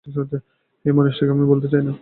[0.85, 1.89] এই মানুষটিকে আমি ভুলতে চাই না।